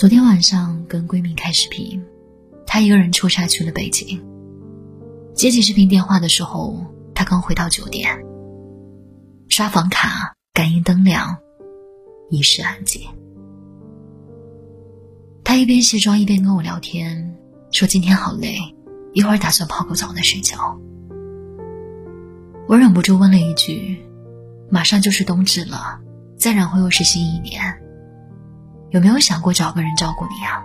[0.00, 2.02] 昨天晚上跟闺蜜开视频，
[2.66, 4.18] 她一个人出差去了北京。
[5.34, 8.24] 接起视频电话的时候，她刚回到酒店，
[9.50, 11.36] 刷房卡，感应灯亮，
[12.30, 13.02] 一室安静。
[15.44, 17.36] 她一边卸妆一边跟我聊天，
[17.70, 18.56] 说今天好累，
[19.12, 20.80] 一会儿打算泡个澡再睡觉。
[22.66, 24.02] 我忍不住问了一句
[24.72, 26.00] ：“马上就是冬至了，
[26.38, 27.60] 再然后又是新一年。”
[28.90, 30.62] 有没有想过找个人照顾你啊？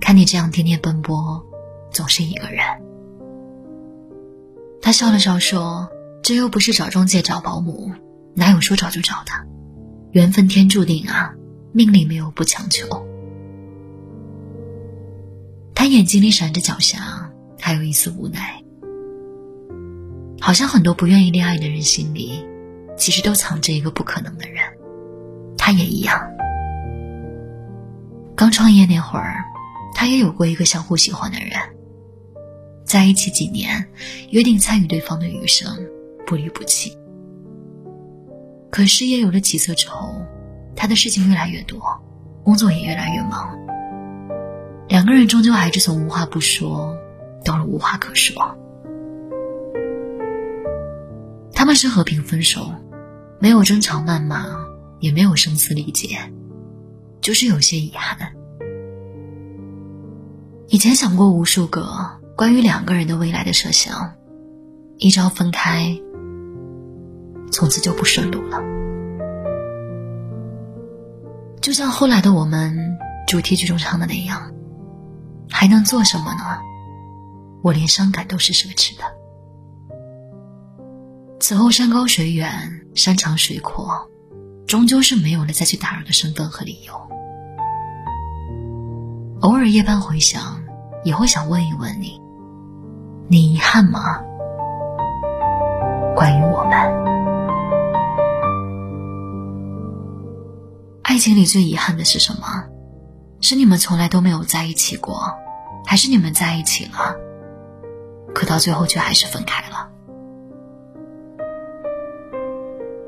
[0.00, 1.44] 看你这样天天奔波，
[1.92, 2.64] 总是一个人。
[4.80, 5.88] 他笑了笑说
[6.22, 7.92] ：“这又不是找中介找保姆，
[8.34, 9.32] 哪有说找就找的？
[10.12, 11.34] 缘分天注定啊，
[11.72, 12.86] 命里没有不强求。”
[15.74, 16.96] 他眼睛里闪着狡黠，
[17.60, 18.62] 还有一丝无奈。
[20.40, 22.44] 好像很多不愿意恋爱的人心里，
[22.96, 24.64] 其实都藏着一个不可能的人。
[25.56, 26.20] 他也一样。
[28.38, 29.44] 刚创业那会儿，
[29.96, 31.50] 他也有过一个相互喜欢的人，
[32.84, 33.84] 在一起几年，
[34.30, 35.76] 约定参与对方的余生，
[36.24, 36.96] 不离不弃。
[38.70, 40.14] 可事业有了起色之后，
[40.76, 41.80] 他的事情越来越多，
[42.44, 43.58] 工作也越来越忙，
[44.86, 46.96] 两个人终究还是从无话不说
[47.44, 48.56] 到了无话可说。
[51.52, 52.72] 他们是和平分手，
[53.40, 54.46] 没有争吵谩骂，
[55.00, 56.32] 也没有声嘶力竭。
[57.20, 58.32] 就是有些遗憾。
[60.68, 64.14] 以前想过无数个关于两个人的未来的设想，
[64.98, 65.98] 一朝分开，
[67.50, 68.60] 从此就不顺路了。
[71.60, 74.52] 就像后来的我们主题曲中唱的那样，
[75.50, 76.60] 还能做什么呢？
[77.62, 79.04] 我连伤感都是奢侈的。
[81.40, 84.08] 此后山高水远，山长水阔，
[84.66, 87.07] 终究是没有了再去打扰的身份和理由。
[89.40, 90.60] 偶尔夜半回想，
[91.04, 92.20] 也会想问一问你：
[93.28, 94.20] 你遗憾吗？
[96.16, 96.72] 关于我们，
[101.02, 102.64] 爱情里最遗憾的是什么？
[103.40, 105.32] 是你们从来都没有在一起过，
[105.86, 107.14] 还是你们在一起了，
[108.34, 109.88] 可到最后却还是分开了？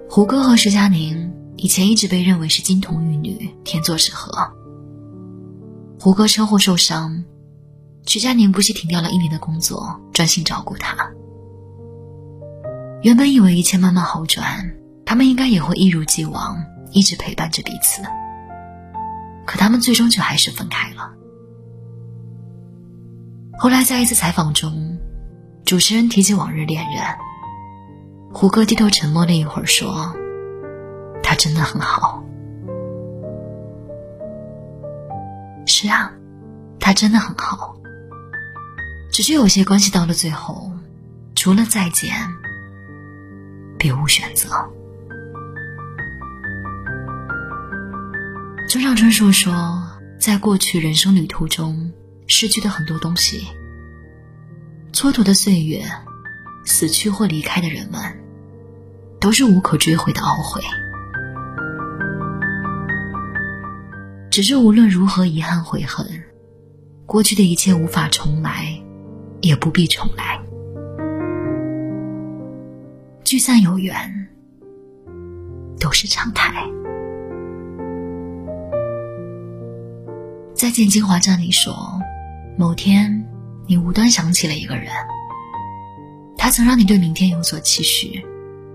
[0.09, 4.31] 胡歌和石佳宁以前一直被认为是金童玉女，天作之合。
[6.03, 7.23] 胡歌车祸受伤，
[8.07, 10.97] 徐佳宁不惜停掉了一年的工作，专心照顾他。
[13.03, 14.75] 原本以为一切慢慢好转，
[15.05, 16.57] 他们应该也会一如既往，
[16.91, 18.01] 一直陪伴着彼此。
[19.47, 21.13] 可他们最终却还是分开了。
[23.59, 24.99] 后来在一次采访中，
[25.67, 27.05] 主持人提起往日恋人，
[28.33, 30.15] 胡歌低头沉默了一会儿，说
[31.23, 32.25] ：“他真的很好。”
[35.71, 36.13] 是啊，
[36.81, 37.77] 他真的很好。
[39.13, 40.73] 只是有些关系到了最后，
[41.37, 42.13] 除了再见，
[43.79, 44.49] 别无选择。
[48.69, 49.81] 村上春树说，
[50.19, 51.93] 在过去人生旅途中
[52.27, 53.47] 失去的很多东西，
[54.93, 55.85] 蹉跎的岁月，
[56.65, 58.01] 死去或离开的人们，
[59.21, 60.61] 都是无可追回的懊悔。
[64.31, 66.07] 只是无论如何遗憾悔恨，
[67.05, 68.81] 过去的一切无法重来，
[69.41, 70.41] 也不必重来。
[73.25, 74.29] 聚散有缘，
[75.81, 76.65] 都是常态。
[80.55, 81.75] 再《见金华站》里说，
[82.57, 83.27] 某天
[83.67, 84.93] 你无端想起了一个人，
[86.39, 88.25] 他曾让你对明天有所期许，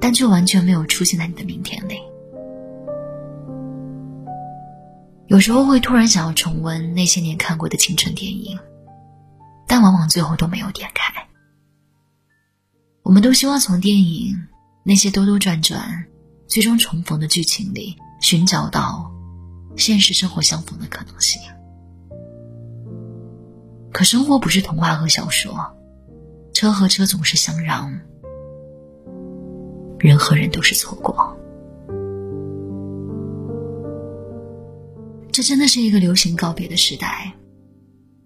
[0.02, 1.96] 但却完全没有出现在你的明天里。
[5.28, 8.60] 有时候会突然想要重温那些年看过的青春电影，
[9.68, 11.28] 但往往最后都没有点开。
[13.02, 14.48] 我们都希望从电影
[14.84, 16.06] 那些兜兜转转、
[16.48, 19.12] 最终重逢的剧情里寻找到
[19.76, 21.42] 现实生活相逢的可能性。
[23.92, 25.76] 可生活不是童话和小说，
[26.54, 28.00] 车和车总是相让，
[30.00, 31.25] 人和人都是错过。
[35.36, 37.34] 这真的是一个流行告别的时代，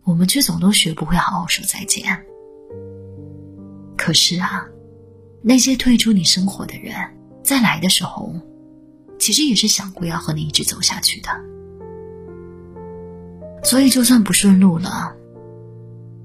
[0.04, 2.24] 我们却总都学不会好好说再见。
[3.98, 4.64] 可是啊，
[5.42, 6.94] 那些退出你生活的人，
[7.44, 8.32] 在来的时候，
[9.18, 11.32] 其实也是想过要和你一直走下去的。
[13.64, 15.12] 所以，就算不顺路了，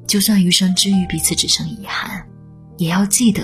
[0.06, 2.28] 就算余生之余彼此只剩遗憾，
[2.76, 3.42] 也要记得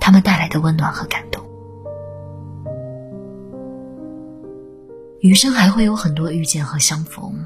[0.00, 1.46] 他们带来的温暖和感动。
[5.20, 7.44] 余生还会有很多遇见和相逢。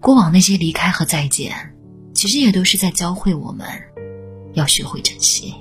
[0.00, 1.54] 过往那些离开和再见，
[2.14, 3.66] 其实也都是在教会我们，
[4.54, 5.54] 要学会珍惜。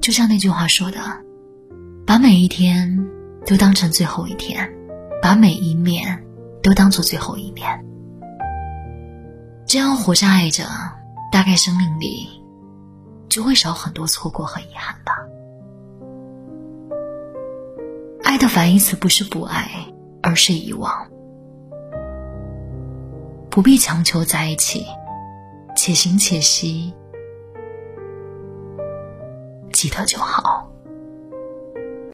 [0.00, 0.98] 就像那句话说的
[2.06, 3.08] ：“把每一天
[3.44, 4.70] 都当成最后一天，
[5.20, 6.24] 把每一面
[6.62, 7.84] 都当做最后一面。”
[9.66, 10.64] 这样活着爱着，
[11.32, 12.28] 大概生命里
[13.28, 15.15] 就会少很多错过和遗憾吧。
[18.26, 19.70] 爱的反义词不是不爱，
[20.20, 21.06] 而是遗忘。
[23.48, 24.84] 不必强求在一起，
[25.76, 26.92] 且行且惜，
[29.72, 30.68] 记得就好。